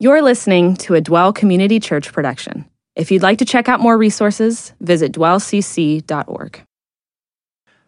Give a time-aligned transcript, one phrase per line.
[0.00, 2.66] You're listening to a Dwell Community Church production.
[2.94, 6.62] If you'd like to check out more resources, visit dwellcc.org.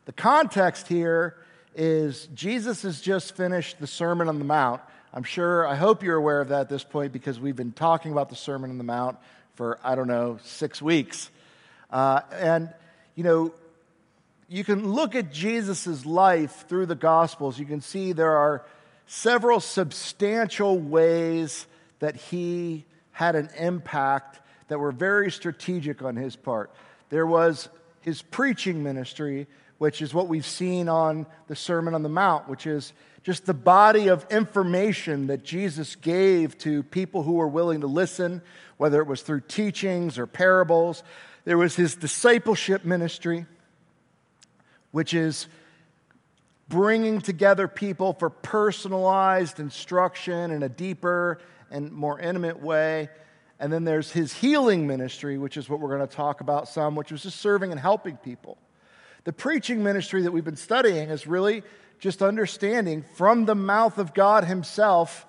[0.07, 1.37] The context here
[1.77, 4.81] is Jesus has just finished the Sermon on the Mount.
[5.15, 8.11] I'm sure, I hope you're aware of that at this point because we've been talking
[8.11, 9.17] about the Sermon on the Mount
[9.55, 11.31] for, I don't know, six weeks.
[11.93, 12.75] Uh, and,
[13.15, 13.55] you know,
[14.49, 17.57] you can look at Jesus' life through the Gospels.
[17.57, 18.67] You can see there are
[19.07, 21.67] several substantial ways
[22.01, 26.73] that he had an impact that were very strategic on his part.
[27.09, 27.69] There was
[28.01, 29.47] his preaching ministry,
[29.79, 32.93] which is what we've seen on the Sermon on the Mount, which is
[33.23, 38.41] just the body of information that Jesus gave to people who were willing to listen,
[38.79, 41.03] whether it was through teachings or parables.
[41.45, 43.47] There was his discipleship ministry,
[44.91, 45.49] which is
[46.71, 51.39] bringing together people for personalized instruction in a deeper
[51.71, 53.11] and more intimate way.
[53.59, 56.95] And then there's his healing ministry, which is what we're going to talk about some,
[56.95, 58.57] which was just serving and helping people.
[59.25, 61.63] The preaching ministry that we've been studying is really
[61.99, 65.27] just understanding from the mouth of God Himself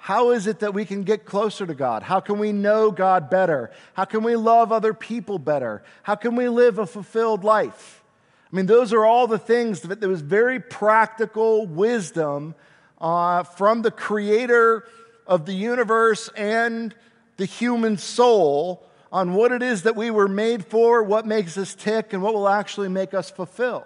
[0.00, 2.04] how is it that we can get closer to God?
[2.04, 3.72] How can we know God better?
[3.94, 5.82] How can we love other people better?
[6.04, 7.97] How can we live a fulfilled life?
[8.50, 12.54] I mean, those are all the things that there was very practical wisdom
[12.98, 14.84] uh, from the Creator
[15.26, 16.94] of the universe and
[17.36, 21.74] the human soul on what it is that we were made for, what makes us
[21.74, 23.84] tick, and what will actually make us fulfilled.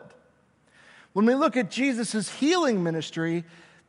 [1.12, 3.44] When we look at Jesus' healing ministry,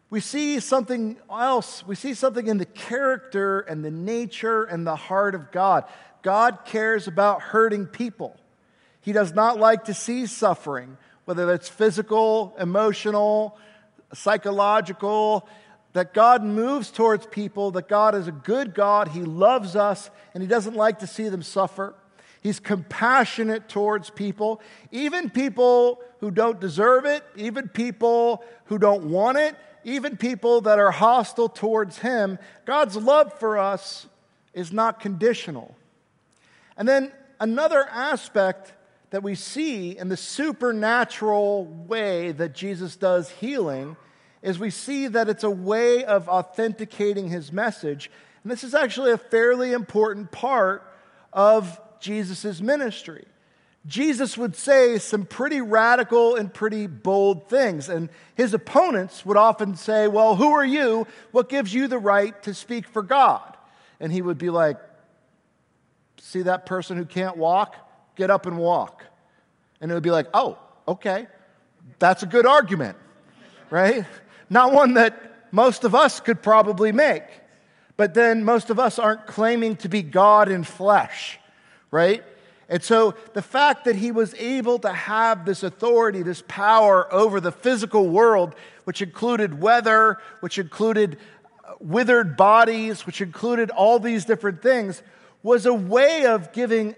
[0.09, 1.85] we see something else.
[1.85, 5.85] We see something in the character and the nature and the heart of God.
[6.21, 8.37] God cares about hurting people.
[9.03, 13.57] He does not like to see suffering, whether that's physical, emotional,
[14.13, 15.47] psychological
[15.91, 19.09] that God moves towards people, that God is a good God.
[19.09, 21.93] He loves us, and He doesn't like to see them suffer.
[22.41, 24.59] He's compassionate towards people,
[24.91, 30.79] even people who don't deserve it, even people who don't want it, even people that
[30.79, 32.39] are hostile towards Him.
[32.65, 34.07] God's love for us
[34.53, 35.75] is not conditional.
[36.77, 38.73] And then another aspect
[39.13, 43.95] that we see in the supernatural way that Jesus does healing
[44.41, 48.09] is we see that it's a way of authenticating his message.
[48.41, 50.91] And this is actually a fairly important part
[51.31, 53.25] of Jesus' ministry.
[53.85, 57.89] Jesus would say some pretty radical and pretty bold things.
[57.89, 61.05] And his opponents would often say, Well, who are you?
[61.29, 63.57] What gives you the right to speak for God?
[63.99, 64.77] And he would be like,
[66.17, 67.75] See that person who can't walk?
[68.15, 69.03] Get up and walk.
[69.81, 70.57] And it would be like, Oh,
[70.87, 71.27] okay.
[71.99, 72.97] That's a good argument,
[73.69, 74.05] right?
[74.49, 77.23] Not one that most of us could probably make.
[77.95, 81.39] But then most of us aren't claiming to be God in flesh,
[81.91, 82.23] right?
[82.69, 87.39] And so the fact that he was able to have this authority, this power over
[87.39, 91.17] the physical world, which included weather, which included
[91.63, 95.03] uh, withered bodies, which included all these different things,
[95.43, 96.95] was a way of giving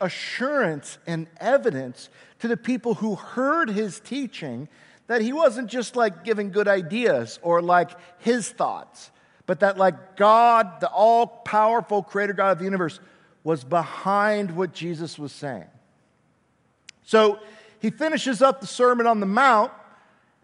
[0.00, 4.68] assurance and evidence to the people who heard his teaching
[5.06, 9.10] that he wasn't just like giving good ideas or like his thoughts,
[9.46, 13.00] but that like God, the all powerful creator God of the universe,
[13.42, 15.66] was behind what Jesus was saying.
[17.04, 17.40] So
[17.80, 19.72] he finishes up the Sermon on the Mount,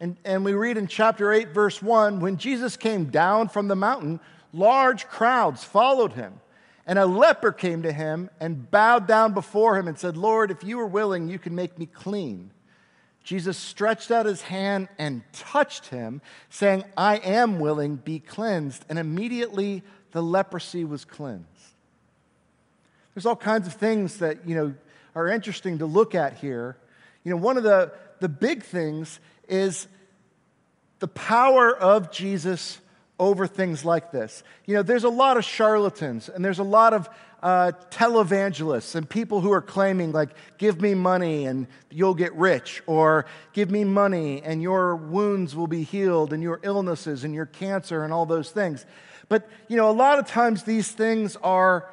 [0.00, 3.76] and, and we read in chapter 8, verse 1 when Jesus came down from the
[3.76, 4.18] mountain,
[4.52, 6.40] large crowds followed him.
[6.88, 10.64] And a leper came to him and bowed down before him and said, Lord, if
[10.64, 12.50] you are willing, you can make me clean.
[13.22, 18.86] Jesus stretched out his hand and touched him, saying, I am willing, be cleansed.
[18.88, 19.82] And immediately
[20.12, 21.44] the leprosy was cleansed.
[23.14, 24.74] There's all kinds of things that, you know,
[25.14, 26.78] are interesting to look at here.
[27.22, 29.88] You know, one of the, the big things is
[31.00, 32.78] the power of Jesus
[33.18, 34.42] over things like this.
[34.66, 37.08] You know, there's a lot of charlatans and there's a lot of
[37.42, 42.82] uh, televangelists and people who are claiming, like, give me money and you'll get rich,
[42.86, 47.46] or give me money and your wounds will be healed, and your illnesses and your
[47.46, 48.84] cancer and all those things.
[49.28, 51.88] But, you know, a lot of times these things are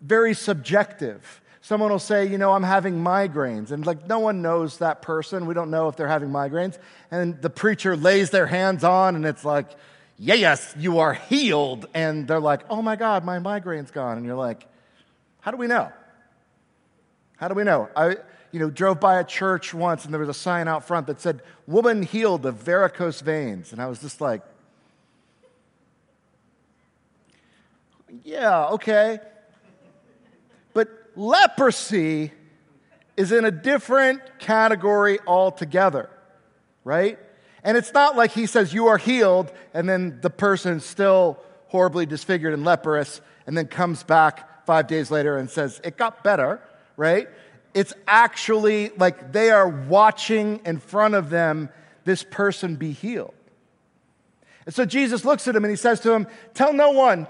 [0.00, 1.42] very subjective.
[1.60, 3.72] Someone will say, you know, I'm having migraines.
[3.72, 5.44] And like, no one knows that person.
[5.44, 6.78] We don't know if they're having migraines.
[7.10, 9.68] And the preacher lays their hands on, and it's like,
[10.18, 11.86] yes, you are healed.
[11.94, 14.16] And they're like, oh my God, my migraine's gone.
[14.16, 14.66] And you're like,
[15.40, 15.92] how do we know?
[17.36, 17.88] How do we know?
[17.94, 18.16] I,
[18.50, 21.20] you know, drove by a church once and there was a sign out front that
[21.20, 23.72] said, woman healed of varicose veins.
[23.72, 24.42] And I was just like,
[28.24, 29.20] Yeah, okay.
[30.72, 32.32] But leprosy
[33.16, 36.08] is in a different category altogether,
[36.84, 37.18] right?
[37.64, 41.38] And it's not like he says, You are healed, and then the person's still
[41.68, 46.22] horribly disfigured and leprous, and then comes back five days later and says, It got
[46.22, 46.60] better,
[46.96, 47.28] right?
[47.74, 51.68] It's actually like they are watching in front of them
[52.04, 53.34] this person be healed.
[54.66, 57.26] And so Jesus looks at him and he says to him, Tell no one,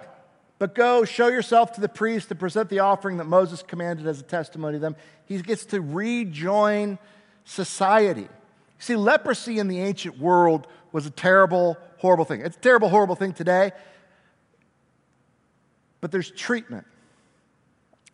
[0.59, 4.21] but go show yourself to the priest and present the offering that Moses commanded as
[4.21, 4.97] a testimony to them.
[5.27, 6.99] He gets to rejoin
[7.45, 8.29] society.
[8.79, 12.41] See, leprosy in the ancient world was a terrible, horrible thing.
[12.41, 13.73] It's a terrible, horrible thing today,
[16.01, 16.87] but there's treatment.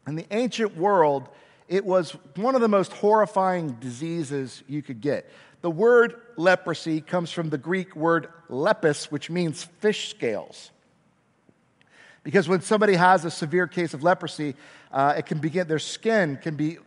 [0.07, 1.29] In the ancient world,
[1.69, 5.31] it was one of the most horrifying diseases you could get.
[5.63, 10.71] The word leprosy comes from the Greek word lepis, which means fish scales.
[12.23, 14.57] Because when somebody has a severe case of leprosy,
[14.93, 16.79] uh, it can begin, their skin can be,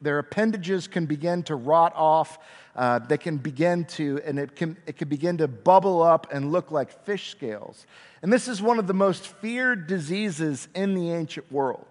[0.00, 2.38] their appendages can begin to rot off.
[2.74, 6.52] Uh, they can begin to, and it can, it can begin to bubble up and
[6.52, 7.86] look like fish scales.
[8.22, 11.86] And this is one of the most feared diseases in the ancient world.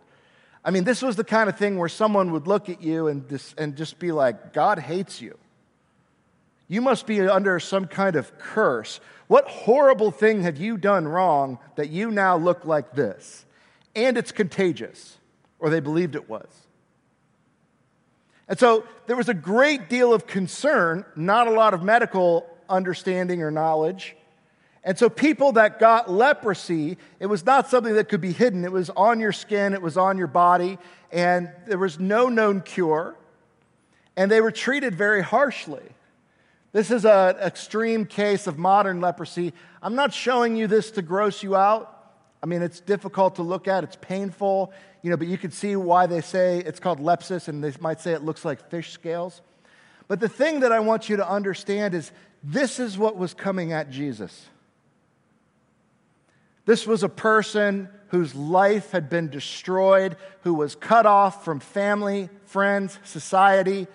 [0.64, 3.28] I mean, this was the kind of thing where someone would look at you and
[3.30, 5.38] just, and just be like, God hates you.
[6.68, 9.00] You must be under some kind of curse.
[9.28, 13.46] What horrible thing have you done wrong that you now look like this?
[13.96, 15.18] And it's contagious,
[15.60, 16.48] or they believed it was.
[18.48, 23.42] And so there was a great deal of concern, not a lot of medical understanding
[23.42, 24.16] or knowledge.
[24.84, 28.64] And so, people that got leprosy, it was not something that could be hidden.
[28.64, 30.78] It was on your skin, it was on your body,
[31.12, 33.16] and there was no known cure.
[34.16, 35.84] And they were treated very harshly.
[36.72, 39.52] This is an extreme case of modern leprosy.
[39.82, 41.94] I'm not showing you this to gross you out.
[42.42, 44.72] I mean, it's difficult to look at, it's painful,
[45.08, 48.02] you know, but you can see why they say it's called lepsis, and they might
[48.02, 49.40] say it looks like fish scales.
[50.10, 52.12] But the thing that I want you to understand is
[52.44, 54.48] this is what was coming at Jesus.
[56.66, 62.28] This was a person whose life had been destroyed, who was cut off from family,
[62.44, 63.88] friends, society,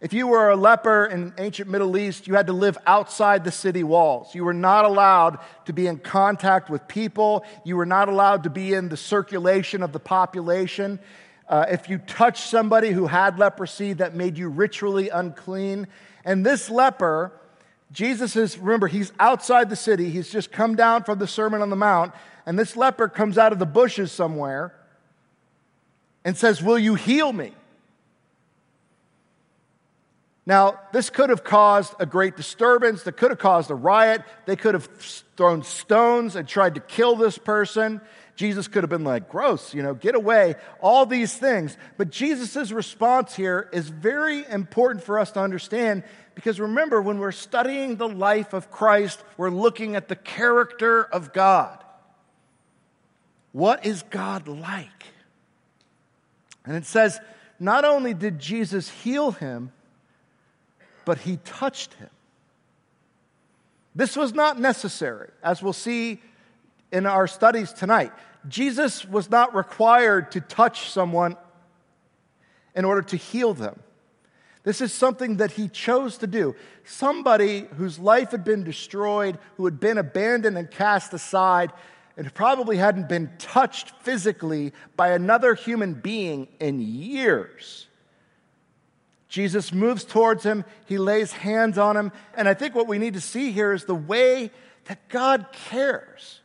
[0.00, 3.50] if you were a leper in ancient Middle East, you had to live outside the
[3.50, 4.32] city walls.
[4.32, 7.44] You were not allowed to be in contact with people.
[7.64, 11.00] You were not allowed to be in the circulation of the population.
[11.48, 15.88] Uh, if you touched somebody who had leprosy, that made you ritually unclean.
[16.24, 17.32] And this leper,
[17.90, 20.10] Jesus is, remember, he's outside the city.
[20.10, 22.12] He's just come down from the Sermon on the Mount.
[22.46, 24.74] And this leper comes out of the bushes somewhere
[26.24, 27.52] and says, Will you heal me?
[30.48, 33.02] Now, this could have caused a great disturbance.
[33.02, 34.22] That could have caused a riot.
[34.46, 34.86] They could have
[35.36, 38.00] thrown stones and tried to kill this person.
[38.34, 41.76] Jesus could have been like, gross, you know, get away, all these things.
[41.98, 46.02] But Jesus' response here is very important for us to understand
[46.34, 51.34] because remember, when we're studying the life of Christ, we're looking at the character of
[51.34, 51.84] God.
[53.52, 55.04] What is God like?
[56.64, 57.20] And it says,
[57.60, 59.72] not only did Jesus heal him,
[61.08, 62.10] but he touched him.
[63.94, 66.20] This was not necessary, as we'll see
[66.92, 68.12] in our studies tonight.
[68.46, 71.38] Jesus was not required to touch someone
[72.76, 73.80] in order to heal them.
[74.64, 76.54] This is something that he chose to do.
[76.84, 81.72] Somebody whose life had been destroyed, who had been abandoned and cast aside,
[82.18, 87.86] and probably hadn't been touched physically by another human being in years.
[89.28, 93.14] Jesus moves towards him, he lays hands on him, and I think what we need
[93.14, 94.50] to see here is the way
[94.86, 96.40] that God cares.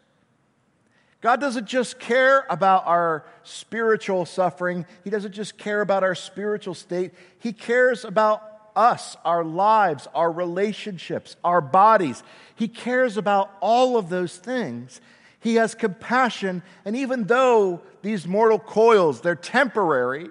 [1.22, 6.74] God doesn't just care about our spiritual suffering, He doesn't just care about our spiritual
[6.74, 8.44] state, He cares about
[8.76, 12.22] us, our lives, our relationships, our bodies.
[12.56, 15.00] He cares about all of those things.
[15.40, 20.30] He has compassion, and even though these mortal coils, they're temporary,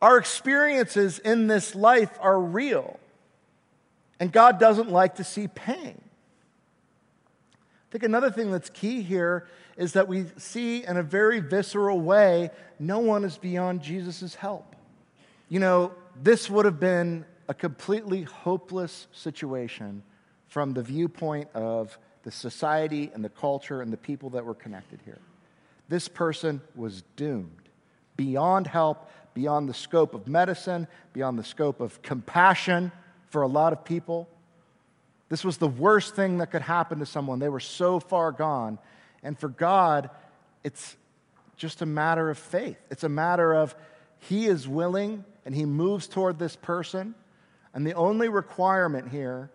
[0.00, 2.98] our experiences in this life are real,
[4.20, 6.00] and God doesn't like to see pain.
[7.54, 12.00] I think another thing that's key here is that we see in a very visceral
[12.00, 14.76] way no one is beyond Jesus' help.
[15.48, 20.02] You know, this would have been a completely hopeless situation
[20.48, 25.00] from the viewpoint of the society and the culture and the people that were connected
[25.04, 25.20] here.
[25.88, 27.67] This person was doomed,
[28.18, 32.92] beyond help, beyond the scope of medicine, beyond the scope of compassion
[33.30, 34.28] for a lot of people.
[35.30, 37.38] This was the worst thing that could happen to someone.
[37.38, 38.78] They were so far gone.
[39.22, 40.10] And for God,
[40.64, 40.96] it's
[41.56, 42.76] just a matter of faith.
[42.90, 43.74] It's a matter of
[44.18, 47.14] He is willing and He moves toward this person.
[47.72, 49.50] And the only requirement here,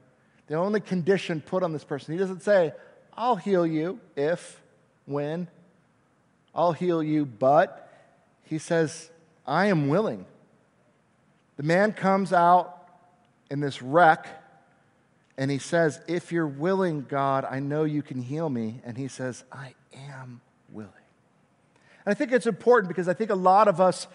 [0.47, 2.71] the only condition put on this person, He doesn't say,
[3.15, 4.61] I'll heal you if,
[5.05, 5.49] when,
[6.55, 7.82] I'll heal you, but
[8.43, 9.09] He says,
[9.45, 10.25] I am willing.
[11.57, 12.87] The man comes out
[13.49, 14.27] in this wreck
[15.37, 18.81] and he says, If you're willing, God, I know you can heal me.
[18.85, 19.73] And he says, I
[20.09, 20.91] am willing.
[22.05, 24.07] And I think it's important because I think a lot of us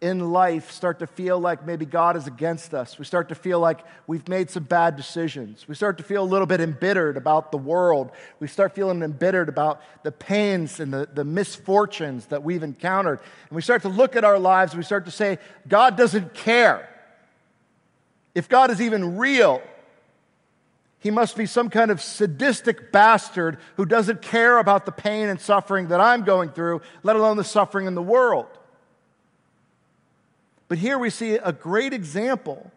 [0.00, 2.98] in life start to feel like maybe God is against us.
[2.98, 5.68] We start to feel like we've made some bad decisions.
[5.68, 8.10] We start to feel a little bit embittered about the world.
[8.38, 13.20] We start feeling embittered about the pains and the, the misfortunes that we've encountered.
[13.48, 15.38] And we start to look at our lives and we start to say,
[15.68, 16.88] God doesn't care.
[18.34, 19.60] If God is even real,
[20.98, 25.38] he must be some kind of sadistic bastard who doesn't care about the pain and
[25.38, 28.46] suffering that I'm going through, let alone the suffering in the world.
[30.70, 32.70] But here we see a great example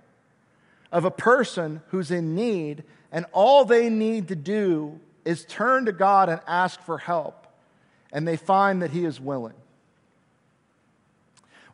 [0.92, 5.92] of a person who's in need, and all they need to do is turn to
[5.92, 7.46] God and ask for help,
[8.12, 9.54] and they find that He is willing.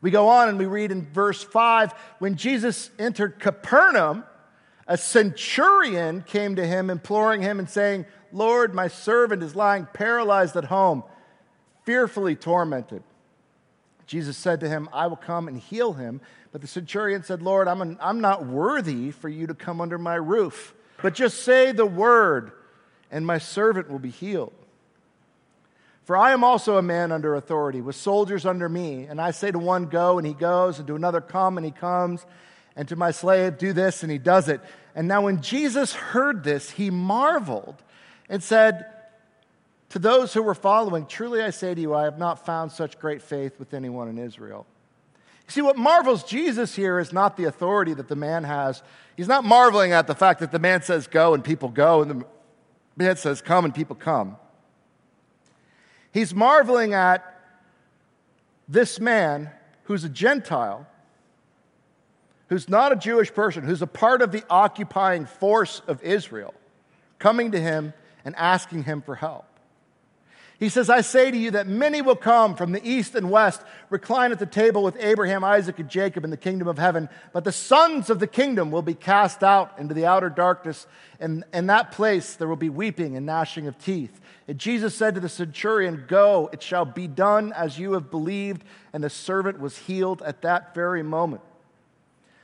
[0.01, 4.25] We go on and we read in verse 5 when Jesus entered Capernaum,
[4.89, 10.57] a centurion came to him, imploring him and saying, Lord, my servant is lying paralyzed
[10.57, 11.05] at home,
[11.85, 13.03] fearfully tormented.
[14.09, 16.19] Jesus said to him, I will come and heal him.
[16.51, 19.99] But the centurion said, Lord, I'm, an, I'm not worthy for you to come under
[19.99, 20.73] my roof,
[21.03, 22.51] but just say the word,
[23.11, 24.51] and my servant will be healed.
[26.05, 29.03] For I am also a man under authority, with soldiers under me.
[29.03, 31.71] And I say to one, Go, and he goes, and to another, Come, and he
[31.71, 32.25] comes,
[32.75, 34.59] and to my slave, Do this, and he does it.
[34.95, 37.75] And now, when Jesus heard this, he marveled
[38.27, 38.87] and said
[39.89, 42.99] to those who were following, Truly I say to you, I have not found such
[42.99, 44.65] great faith with anyone in Israel.
[45.47, 48.83] See, what marvels Jesus here is not the authority that the man has.
[49.17, 52.11] He's not marveling at the fact that the man says go and people go, and
[52.11, 52.25] the
[52.95, 54.37] man says come and people come.
[56.11, 57.25] He's marveling at
[58.67, 59.49] this man
[59.83, 60.85] who's a Gentile,
[62.49, 66.53] who's not a Jewish person, who's a part of the occupying force of Israel,
[67.17, 67.93] coming to him
[68.23, 69.48] and asking him for help.
[70.59, 73.61] He says, I say to you that many will come from the east and west,
[73.89, 77.07] recline at the table with Abraham, Isaac, and Jacob in the kingdom of heaven.
[77.31, 80.85] But the sons of the kingdom will be cast out into the outer darkness.
[81.17, 84.19] And in that place there will be weeping and gnashing of teeth.
[84.49, 88.65] And Jesus said to the centurion, Go, it shall be done as you have believed.
[88.91, 91.41] And the servant was healed at that very moment.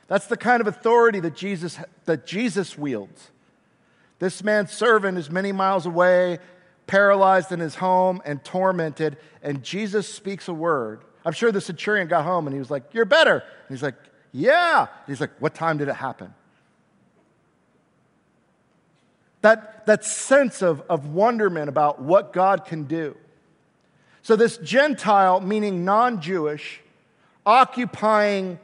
[0.08, 3.30] That's the kind of authority that Jesus, that Jesus wields.
[4.18, 6.38] This man's servant is many miles away
[6.86, 11.02] paralyzed in his home and tormented, and Jesus speaks a word.
[11.24, 13.38] I'm sure the centurion got home and he was like, You're better.
[13.38, 13.96] And he's like,
[14.32, 14.80] Yeah.
[14.80, 16.32] And he's like, What time did it happen?
[19.42, 23.16] That, that sense of, of wonderment about what God can do.
[24.22, 26.80] So, this Gentile, meaning non Jewish,
[27.44, 28.58] occupying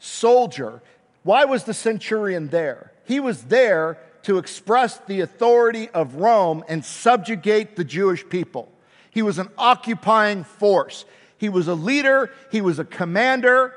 [0.00, 0.82] soldier,
[1.22, 2.92] why was the centurion there?
[3.04, 8.70] He was there to express the authority of Rome and subjugate the Jewish people.
[9.10, 11.04] He was an occupying force.
[11.38, 13.72] He was a leader, he was a commander.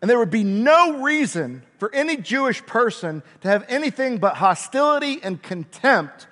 [0.00, 5.20] And there would be no reason for any Jewish person to have anything but hostility
[5.22, 6.28] and contempt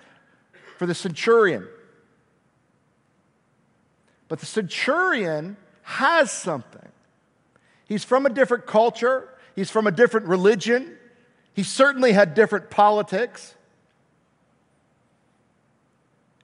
[0.79, 1.67] for the centurion.
[4.29, 6.89] But the centurion has something.
[7.87, 10.96] He's from a different culture, he's from a different religion,
[11.57, 13.55] he certainly had different politics.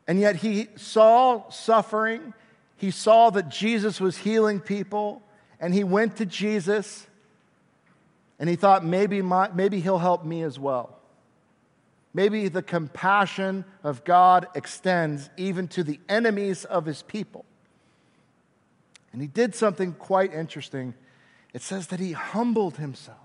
[0.09, 2.33] And yet he saw suffering.
[2.79, 5.23] He saw that Jesus was healing people.
[5.61, 7.07] And he went to Jesus
[8.39, 10.99] and he thought, maybe, my, maybe he'll help me as well.
[12.15, 17.45] Maybe the compassion of God extends even to the enemies of his people.
[19.13, 20.95] And he did something quite interesting.
[21.53, 23.22] It says that he humbled himself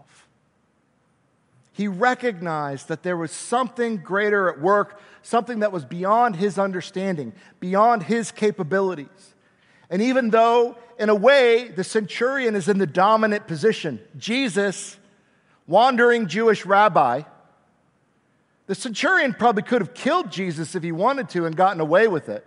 [1.78, 7.34] he recognized that there was something greater at work, something that was beyond his understanding,
[7.60, 9.36] beyond his capabilities.
[9.92, 14.98] And even though, in a way, the centurion is in the dominant position, Jesus,
[15.68, 17.22] wandering Jewish rabbi,
[18.66, 22.28] the centurion probably could have killed Jesus if he wanted to and gotten away with
[22.28, 22.44] it.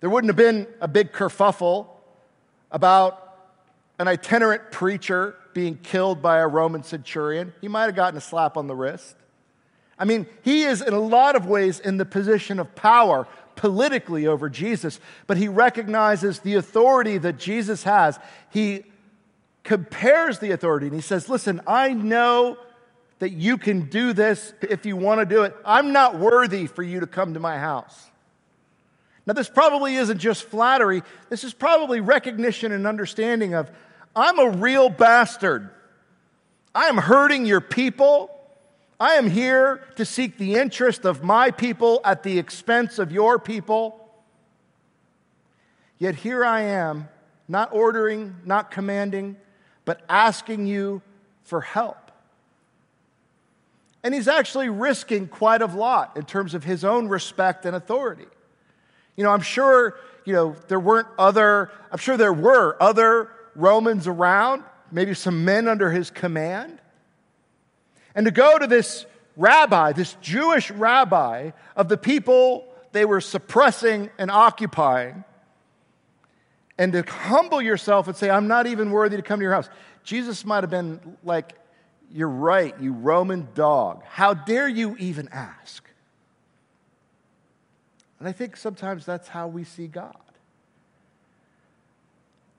[0.00, 1.86] There wouldn't have been a big kerfuffle
[2.72, 3.38] about
[4.00, 8.56] an itinerant preacher being killed by a Roman centurion, he might have gotten a slap
[8.56, 9.16] on the wrist.
[9.98, 14.28] I mean, he is in a lot of ways in the position of power politically
[14.28, 18.20] over Jesus, but he recognizes the authority that Jesus has.
[18.50, 18.84] He
[19.64, 22.56] compares the authority and he says, Listen, I know
[23.18, 25.56] that you can do this if you want to do it.
[25.64, 28.12] I'm not worthy for you to come to my house.
[29.26, 33.72] Now, this probably isn't just flattery, this is probably recognition and understanding of
[34.18, 35.70] I'm a real bastard.
[36.74, 38.30] I am hurting your people.
[38.98, 43.38] I am here to seek the interest of my people at the expense of your
[43.38, 44.04] people.
[45.98, 47.08] Yet here I am,
[47.46, 49.36] not ordering, not commanding,
[49.84, 51.00] but asking you
[51.44, 52.10] for help.
[54.02, 58.26] And he's actually risking quite a lot in terms of his own respect and authority.
[59.16, 64.06] You know, I'm sure, you know, there weren't other, I'm sure there were other Romans
[64.06, 64.62] around,
[64.92, 66.78] maybe some men under his command.
[68.14, 69.04] And to go to this
[69.36, 75.24] rabbi, this Jewish rabbi of the people they were suppressing and occupying,
[76.78, 79.68] and to humble yourself and say, I'm not even worthy to come to your house.
[80.04, 81.54] Jesus might have been like,
[82.12, 84.04] You're right, you Roman dog.
[84.04, 85.84] How dare you even ask?
[88.20, 90.16] And I think sometimes that's how we see God.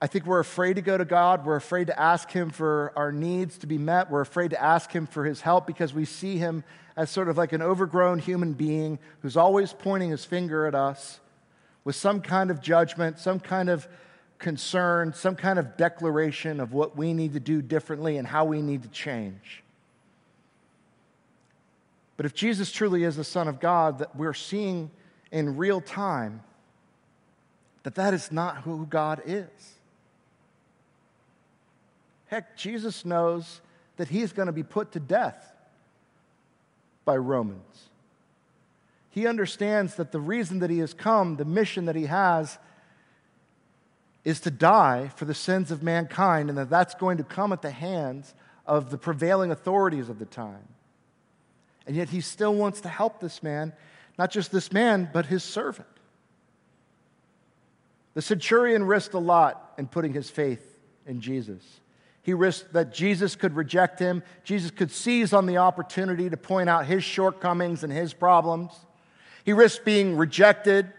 [0.02, 1.44] I think we're afraid to go to God.
[1.44, 4.10] We're afraid to ask Him for our needs to be met.
[4.10, 6.64] We're afraid to ask Him for His help because we see Him
[6.96, 11.20] as sort of like an overgrown human being who's always pointing his finger at us
[11.82, 13.88] with some kind of judgment, some kind of
[14.38, 18.60] concern, some kind of declaration of what we need to do differently and how we
[18.60, 19.62] need to change.
[22.18, 24.90] But if Jesus truly is the Son of God, that we're seeing
[25.32, 26.42] in real time
[27.82, 29.48] that that is not who God is.
[32.30, 33.60] Heck, Jesus knows
[33.96, 35.52] that he's going to be put to death
[37.04, 37.88] by Romans.
[39.10, 42.56] He understands that the reason that he has come, the mission that he has,
[44.24, 47.62] is to die for the sins of mankind, and that that's going to come at
[47.62, 48.32] the hands
[48.64, 50.68] of the prevailing authorities of the time.
[51.84, 53.72] And yet he still wants to help this man,
[54.16, 55.88] not just this man, but his servant.
[58.14, 61.80] The centurion risked a lot in putting his faith in Jesus.
[62.22, 64.22] He risked that Jesus could reject him.
[64.44, 68.72] Jesus could seize on the opportunity to point out his shortcomings and his problems.
[69.44, 70.92] He risked being rejected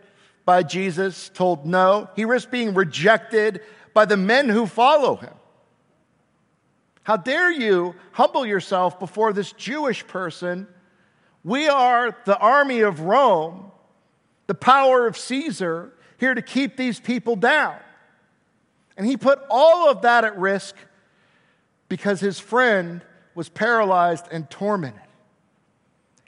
[0.46, 2.10] by Jesus, told no.
[2.16, 3.62] He risked being rejected
[3.94, 5.34] by the men who follow him.
[7.04, 10.68] How dare you humble yourself before this Jewish person?
[11.44, 13.72] We are the army of Rome,
[14.48, 17.76] the power of Caesar, here to keep these people down.
[18.98, 20.76] And he put all of that at risk
[21.92, 23.02] because his friend
[23.36, 25.02] was paralyzed and tormented.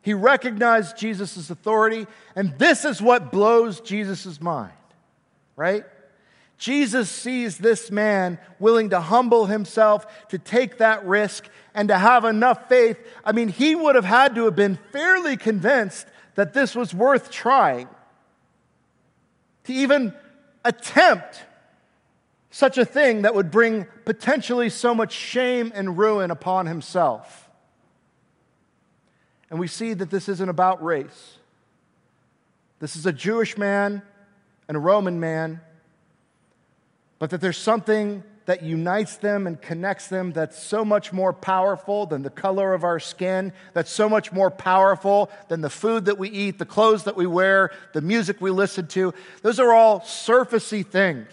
[0.01, 4.73] He recognized Jesus' authority, and this is what blows Jesus' mind,
[5.55, 5.85] right?
[6.57, 12.25] Jesus sees this man willing to humble himself, to take that risk, and to have
[12.25, 12.97] enough faith.
[13.23, 17.31] I mean, he would have had to have been fairly convinced that this was worth
[17.31, 17.87] trying
[19.63, 20.13] to even
[20.65, 21.41] attempt
[22.53, 27.49] such a thing that would bring potentially so much shame and ruin upon himself.
[29.49, 31.39] And we see that this isn't about race.
[32.79, 34.03] This is a Jewish man
[34.67, 35.61] and a Roman man,
[37.17, 42.05] but that there's something that unites them and connects them that's so much more powerful
[42.05, 46.19] than the color of our skin, that's so much more powerful than the food that
[46.19, 49.11] we eat, the clothes that we wear, the music we listen to.
[49.41, 51.29] Those are all surfacey things.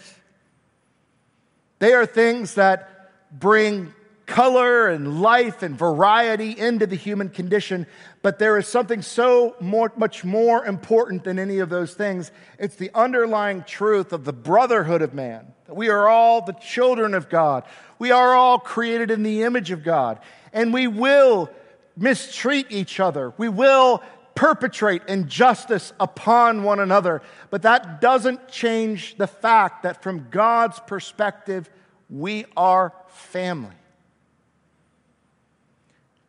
[1.81, 3.91] They are things that bring
[4.27, 7.87] color and life and variety into the human condition,
[8.21, 12.31] but there is something so more, much more important than any of those things.
[12.59, 15.53] It's the underlying truth of the brotherhood of man.
[15.65, 17.63] that We are all the children of God.
[17.97, 20.19] We are all created in the image of God,
[20.53, 21.49] and we will
[21.97, 23.33] mistreat each other.
[23.39, 24.03] We will
[24.41, 27.21] perpetrate injustice upon one another.
[27.51, 31.69] But that doesn't change the fact that from God's perspective,
[32.09, 33.75] we are family.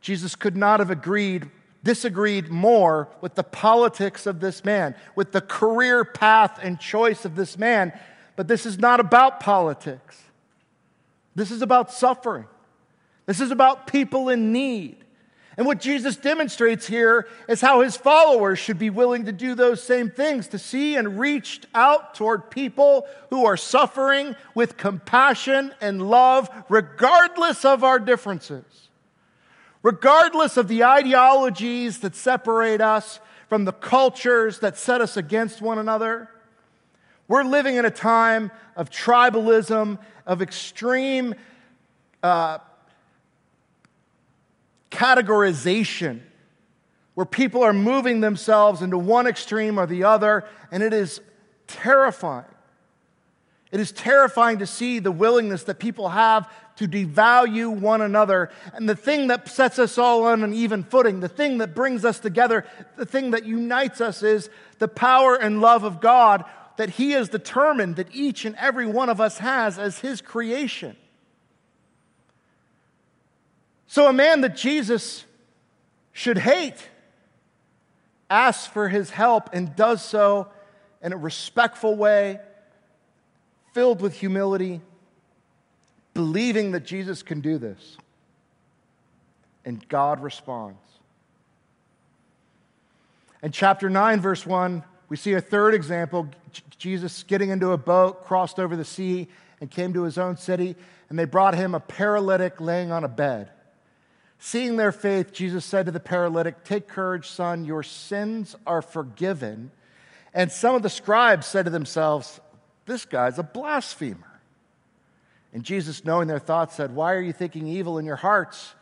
[0.03, 1.48] Jesus could not have agreed,
[1.83, 7.35] disagreed more with the politics of this man, with the career path and choice of
[7.35, 7.98] this man.
[8.37, 10.20] But this is not about politics.
[11.35, 12.44] This is about suffering.
[13.25, 15.02] This is about people in need.
[15.57, 19.83] And what Jesus demonstrates here is how his followers should be willing to do those
[19.83, 26.09] same things to see and reach out toward people who are suffering with compassion and
[26.09, 28.88] love, regardless of our differences,
[29.83, 35.79] regardless of the ideologies that separate us from the cultures that set us against one
[35.79, 36.31] another.
[37.29, 41.35] We're living in a time of tribalism, of extreme
[42.23, 42.59] uh,
[45.03, 46.21] categorization,
[47.15, 51.21] where people are moving themselves into one extreme or the other, and it is
[51.67, 52.45] terrifying.
[53.73, 58.51] It is terrifying to see the willingness that people have to devalue one another.
[58.75, 62.05] And the thing that sets us all on an even footing, the thing that brings
[62.05, 62.65] us together,
[62.97, 66.45] the thing that unites us is the power and love of God
[66.77, 70.97] that He has determined that each and every one of us has as His creation.
[73.92, 75.26] So, a man that Jesus
[76.12, 76.88] should hate
[78.31, 80.48] asks for His help and does so
[81.02, 82.40] in a respectful way,
[83.74, 84.81] filled with humility,
[86.14, 87.98] believing that Jesus can do this.
[89.62, 90.81] And God responds.
[93.42, 96.31] In chapter 9, verse 1, we see a third example
[96.78, 99.28] Jesus getting into a boat, crossed over the sea,
[99.61, 100.76] and came to his own city,
[101.11, 103.50] and they brought him a paralytic laying on a bed.
[104.44, 109.70] Seeing their faith, Jesus said to the paralytic, Take courage, son, your sins are forgiven.
[110.35, 112.40] And some of the scribes said to themselves,
[112.85, 114.40] This guy's a blasphemer.
[115.52, 118.74] And Jesus, knowing their thoughts, said, Why are you thinking evil in your hearts?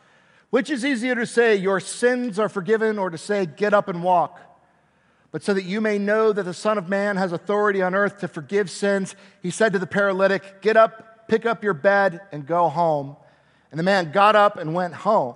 [0.49, 4.01] Which is easier to say, Your sins are forgiven, or to say, Get up and
[4.01, 4.39] walk?
[5.29, 8.21] But so that you may know that the Son of Man has authority on earth
[8.21, 12.47] to forgive sins, he said to the paralytic, Get up, pick up your bed, and
[12.47, 13.15] go home.
[13.69, 15.35] And the man got up and went home.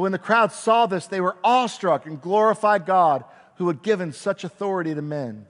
[0.00, 3.22] But when the crowd saw this, they were awestruck and glorified God
[3.56, 5.44] who had given such authority to men.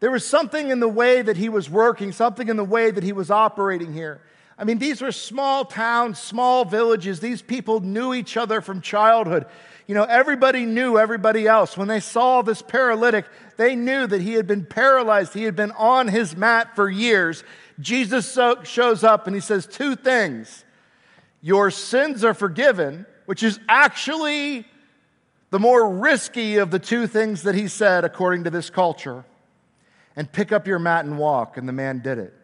[0.00, 3.04] There was something in the way that he was working, something in the way that
[3.04, 4.20] he was operating here.
[4.58, 7.20] I mean, these were small towns, small villages.
[7.20, 9.46] These people knew each other from childhood.
[9.86, 11.76] You know, everybody knew everybody else.
[11.76, 13.26] When they saw this paralytic,
[13.58, 15.34] they knew that he had been paralyzed.
[15.34, 17.44] He had been on his mat for years.
[17.78, 20.64] Jesus shows up and he says two things
[21.40, 24.66] Your sins are forgiven, which is actually
[25.50, 29.24] the more risky of the two things that he said according to this culture.
[30.16, 31.56] And pick up your mat and walk.
[31.56, 32.34] And the man did it.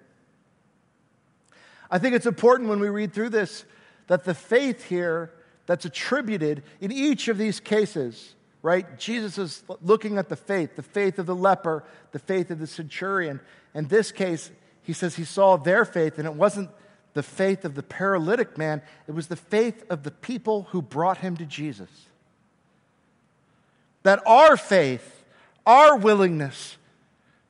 [1.90, 3.64] I think it's important when we read through this
[4.06, 5.32] that the faith here
[5.66, 8.98] that's attributed in each of these cases, right?
[8.98, 12.66] Jesus is looking at the faith, the faith of the leper, the faith of the
[12.66, 13.40] centurion.
[13.72, 14.50] In this case,
[14.82, 16.70] he says he saw their faith, and it wasn't
[17.14, 21.18] the faith of the paralytic man, it was the faith of the people who brought
[21.18, 21.88] him to Jesus.
[24.02, 25.24] That our faith,
[25.66, 26.76] our willingness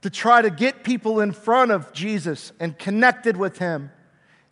[0.03, 3.91] to try to get people in front of Jesus and connected with him,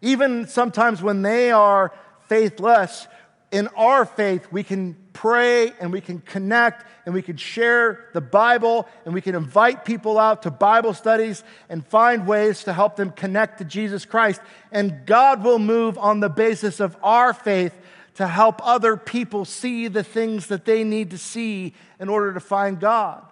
[0.02, 1.92] even sometimes when they are
[2.28, 3.08] faithless,
[3.50, 8.20] in our faith, we can pray and we can connect and we can share the
[8.20, 12.94] Bible and we can invite people out to Bible studies and find ways to help
[12.94, 14.40] them connect to Jesus Christ.
[14.70, 17.74] And God will move on the basis of our faith
[18.14, 22.40] to help other people see the things that they need to see in order to
[22.40, 23.24] find God.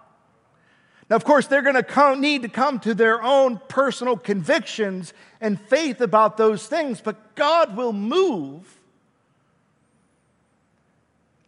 [1.09, 5.57] Now, of course, they're going to need to come to their own personal convictions and
[5.57, 8.76] faith about those things, but God will move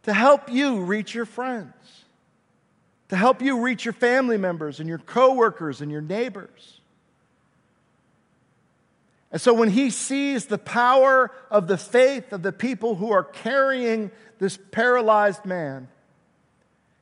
[0.04, 1.74] to help you reach your friends,
[3.08, 6.80] to help you reach your family members and your coworkers and your neighbors.
[9.32, 13.22] And so when he sees the power of the faith of the people who are
[13.22, 15.88] carrying this paralyzed man,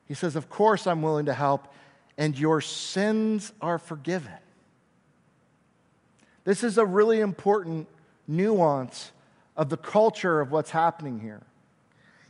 [0.07, 1.67] he says, Of course, I'm willing to help,
[2.17, 4.31] and your sins are forgiven.
[6.43, 7.87] This is a really important
[8.27, 9.11] nuance
[9.57, 11.41] of the culture of what's happening here.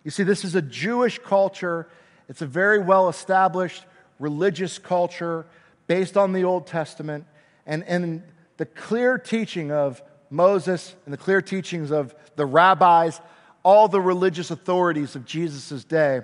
[0.04, 1.88] You see, this is a Jewish culture,
[2.28, 3.86] it's a very well established
[4.20, 5.46] religious culture
[5.88, 7.26] based on the Old Testament.
[7.66, 8.24] And, and
[8.58, 13.20] the clear teaching of Moses and the clear teachings of the rabbis,
[13.64, 16.22] all the religious authorities of Jesus' day,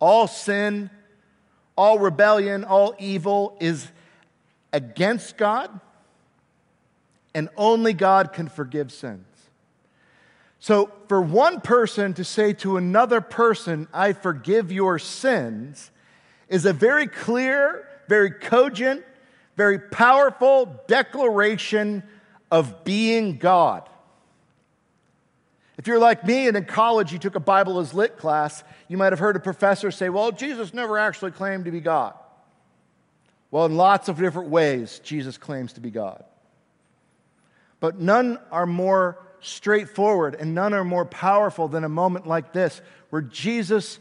[0.00, 0.90] all sin,
[1.76, 3.88] all rebellion, all evil is
[4.72, 5.80] against God,
[7.34, 9.27] and only God can forgive sins.
[10.60, 15.90] So, for one person to say to another person, I forgive your sins,
[16.48, 19.04] is a very clear, very cogent,
[19.56, 22.02] very powerful declaration
[22.50, 23.88] of being God.
[25.76, 28.96] If you're like me and in college you took a Bible as lit class, you
[28.96, 32.14] might have heard a professor say, Well, Jesus never actually claimed to be God.
[33.52, 36.24] Well, in lots of different ways, Jesus claims to be God.
[37.80, 42.80] But none are more straightforward and none are more powerful than a moment like this,
[43.10, 43.98] where Jesus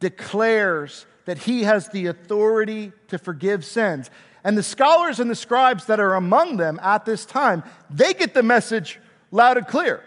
[0.00, 4.10] declares that he has the authority to forgive sins.
[4.44, 8.34] And the scholars and the scribes that are among them at this time, they get
[8.34, 10.02] the message loud and clear.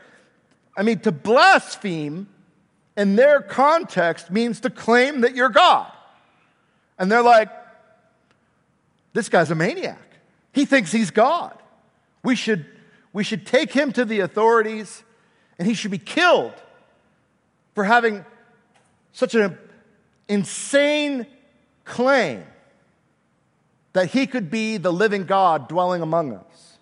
[0.77, 2.27] I mean, to blaspheme
[2.95, 5.91] in their context means to claim that you're God.
[6.99, 7.49] And they're like,
[9.13, 9.99] this guy's a maniac.
[10.53, 11.57] He thinks he's God.
[12.23, 12.65] We should,
[13.17, 15.03] we should take him to the authorities
[15.57, 16.53] and he should be killed
[17.73, 18.23] for having
[19.11, 19.57] such an
[20.27, 21.25] insane
[21.83, 22.45] claim
[23.93, 26.77] that he could be the living God dwelling among us.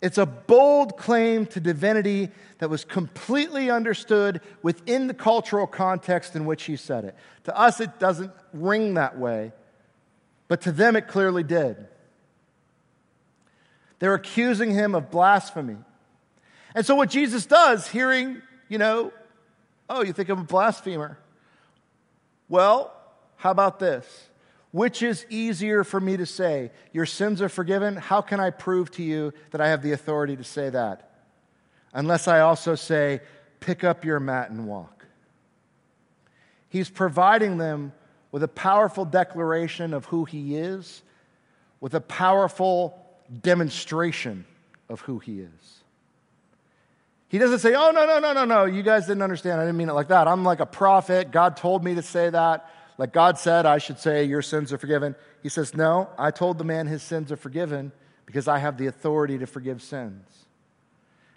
[0.00, 6.46] It's a bold claim to divinity that was completely understood within the cultural context in
[6.46, 7.16] which he said it.
[7.46, 9.50] To us, it doesn't ring that way,
[10.46, 11.88] but to them, it clearly did.
[13.98, 15.76] They're accusing him of blasphemy.
[16.74, 19.12] And so, what Jesus does, hearing, you know,
[19.88, 21.18] oh, you think I'm a blasphemer?
[22.48, 22.92] Well,
[23.36, 24.28] how about this?
[24.72, 26.70] Which is easier for me to say?
[26.92, 27.96] Your sins are forgiven?
[27.96, 31.10] How can I prove to you that I have the authority to say that?
[31.94, 33.20] Unless I also say,
[33.60, 35.06] pick up your mat and walk.
[36.68, 37.92] He's providing them
[38.32, 41.02] with a powerful declaration of who he is,
[41.80, 43.05] with a powerful
[43.42, 44.44] demonstration
[44.88, 45.82] of who he is.
[47.28, 49.60] He doesn't say, Oh, no, no, no, no, no, you guys didn't understand.
[49.60, 50.28] I didn't mean it like that.
[50.28, 51.30] I'm like a prophet.
[51.30, 52.70] God told me to say that.
[52.98, 55.14] Like God said, I should say, Your sins are forgiven.
[55.42, 57.92] He says, No, I told the man his sins are forgiven
[58.26, 60.46] because I have the authority to forgive sins.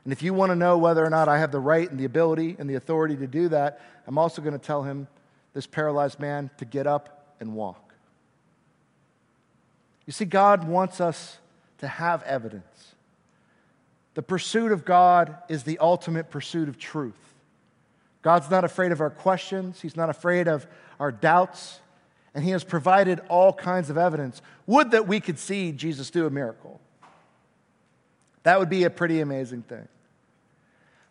[0.03, 2.05] And if you want to know whether or not I have the right and the
[2.05, 5.07] ability and the authority to do that, I'm also going to tell him,
[5.53, 7.93] this paralyzed man, to get up and walk.
[10.05, 11.38] You see, God wants us
[11.79, 12.95] to have evidence.
[14.13, 17.13] The pursuit of God is the ultimate pursuit of truth.
[18.21, 20.67] God's not afraid of our questions, He's not afraid of
[20.99, 21.79] our doubts,
[22.33, 24.41] and He has provided all kinds of evidence.
[24.67, 26.79] Would that we could see Jesus do a miracle.
[28.43, 29.87] That would be a pretty amazing thing.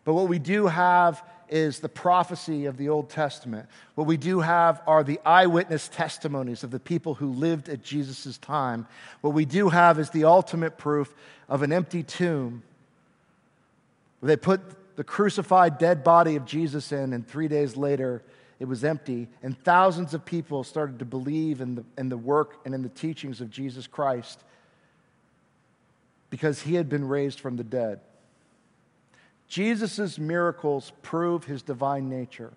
[0.03, 3.67] But what we do have is the prophecy of the Old Testament.
[3.95, 8.37] What we do have are the eyewitness testimonies of the people who lived at Jesus'
[8.37, 8.87] time.
[9.21, 11.13] What we do have is the ultimate proof
[11.47, 12.63] of an empty tomb
[14.19, 14.61] where they put
[14.95, 18.21] the crucified dead body of Jesus in, and three days later,
[18.59, 22.59] it was empty, and thousands of people started to believe in the, in the work
[22.65, 24.43] and in the teachings of Jesus Christ
[26.29, 28.01] because he had been raised from the dead.
[29.49, 32.53] Jesus' miracles prove his divine nature.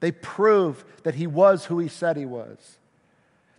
[0.00, 2.78] They prove that he was who he said he was.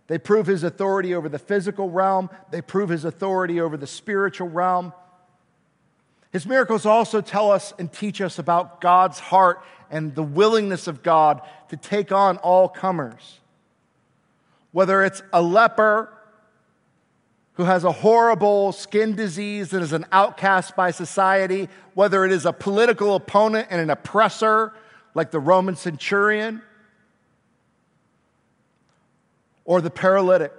[0.06, 4.48] They prove his authority over the physical realm, they prove his authority over the spiritual
[4.48, 4.92] realm.
[6.30, 11.02] His miracles also tell us and teach us about God's heart and the willingness of
[11.02, 13.40] God to take on all comers.
[14.72, 16.12] Whether it's a leper
[17.58, 22.46] who has a horrible skin disease and is an outcast by society, whether it is
[22.46, 24.72] a political opponent and an oppressor
[25.12, 26.62] like the Roman centurion,
[29.64, 30.52] or the paralytic.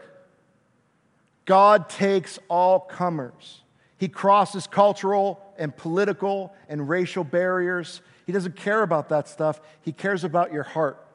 [1.45, 3.61] God takes all comers.
[3.97, 8.01] He crosses cultural and political and racial barriers.
[8.25, 11.08] He doesn't care about that stuff, He cares about your heart.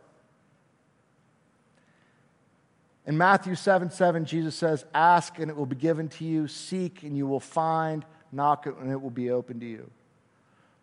[3.06, 7.02] In Matthew 7 7, Jesus says, Ask and it will be given to you, seek
[7.02, 9.90] and you will find, knock and it will be open to you.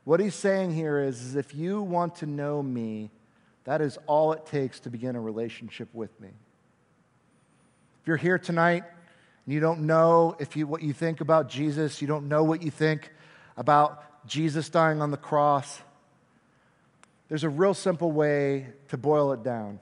[0.03, 3.11] What he's saying here is, is if you want to know me,
[3.65, 6.29] that is all it takes to begin a relationship with me.
[8.01, 8.83] If you're here tonight
[9.45, 12.63] and you don't know if you, what you think about Jesus, you don't know what
[12.63, 13.11] you think
[13.57, 15.81] about Jesus dying on the cross,
[17.29, 19.79] there's a real simple way to boil it down.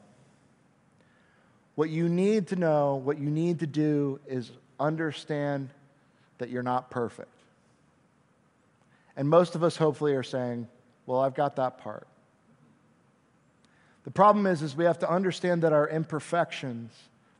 [1.79, 5.69] What you need to know, what you need to do is understand
[6.37, 7.31] that you're not perfect.
[9.15, 10.67] And most of us hopefully are saying,
[11.05, 12.05] well, I've got that part.
[14.03, 16.91] The problem is, is we have to understand that our imperfections,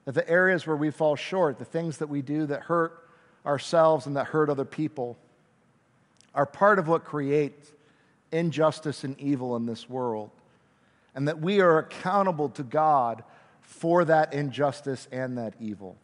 [0.05, 3.09] that the areas where we fall short, the things that we do that hurt
[3.45, 5.17] ourselves and that hurt other people,
[6.33, 7.73] are part of what creates
[8.31, 10.29] injustice and evil in this world.
[11.13, 13.25] And that we are accountable to God
[13.69, 15.95] for that injustice and that evil.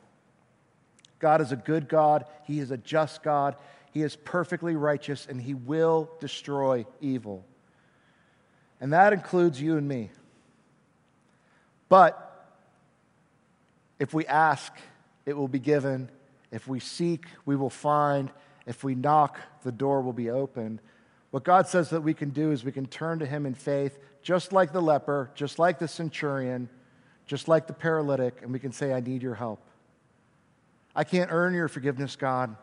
[1.18, 3.56] God is a good God, He is a just God,
[3.92, 7.44] He is perfectly righteous, and He will destroy evil.
[8.80, 10.12] And that includes you and me.
[11.90, 12.48] But
[13.98, 14.72] if we ask,
[15.26, 16.10] it will be given.
[16.52, 18.30] If we seek, we will find.
[18.68, 20.82] If we knock, the door will be opened.
[21.32, 23.98] What God says that we can do is we can turn to Him in faith,
[24.22, 26.70] just like the leper, just like the centurion,
[27.26, 29.60] just like the paralytic, and we can say, I need your help.
[30.96, 32.56] I can't earn your forgiveness, God,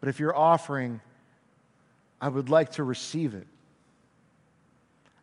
[0.00, 1.00] but if you're offering,
[2.20, 3.46] I would like to receive it.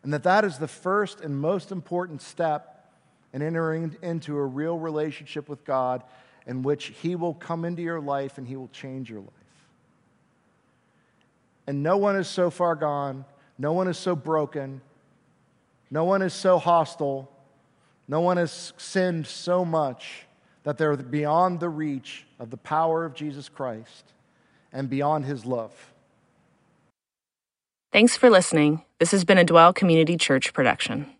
[0.02, 2.90] And that that is the first and most important step
[3.32, 6.02] in entering into a real relationship with God
[6.46, 9.32] in which He will come into your life and He will change your life.
[11.66, 13.26] And no one is so far gone,
[13.58, 14.80] no one is so broken,
[15.90, 17.30] no one is so hostile,
[18.08, 20.26] no one has sinned so much
[20.64, 24.12] that they're beyond the reach of the power of Jesus Christ
[24.72, 25.92] and beyond His love.
[27.92, 28.84] Thanks for listening.
[28.98, 31.14] This has been a Dwell Community Church production.